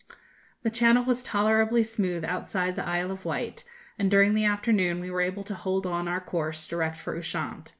The 0.63 0.71
Channel 0.71 1.05
was 1.05 1.21
tolerably 1.21 1.83
smooth 1.83 2.25
outside 2.25 2.75
the 2.75 2.83
Isle 2.87 3.11
of 3.11 3.23
Wight, 3.23 3.63
and 3.99 4.09
during 4.09 4.33
the 4.33 4.45
afternoon 4.45 4.99
we 4.99 5.11
were 5.11 5.21
able 5.21 5.43
to 5.43 5.53
hold 5.53 5.85
on 5.85 6.07
our 6.07 6.19
course 6.19 6.65
direct 6.65 6.97
for 6.97 7.15
Ushant. 7.15 7.69